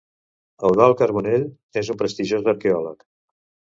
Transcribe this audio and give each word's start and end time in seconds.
Eudald 0.69 0.97
Carbonell 1.03 1.47
és 1.85 1.95
un 1.97 2.03
prestigiós 2.03 2.53
arqueòleg. 2.59 3.11